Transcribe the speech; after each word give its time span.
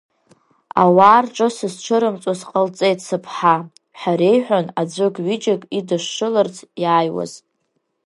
Ауаа 0.81 1.19
рҿы 1.25 1.47
сызцәырмҵуа 1.55 2.33
сҟалҵеит 2.39 2.99
сыԥҳа, 3.07 3.55
ҳәа 3.99 4.13
реиҳәон, 4.19 4.65
аӡәык-ҩыџьак 4.79 5.61
идышшыларц 5.77 6.55
иааиуаз. 6.83 7.33